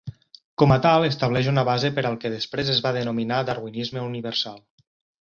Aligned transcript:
Com 0.63 0.71
a 0.75 0.77
tal, 0.85 1.05
estableix 1.09 1.51
una 1.51 1.65
base 1.69 1.93
per 1.99 2.05
al 2.11 2.19
que 2.25 2.33
després 2.39 2.75
es 2.77 2.83
va 2.89 2.97
denominar 2.99 3.45
darwinisme 3.53 4.07
universal. 4.11 4.63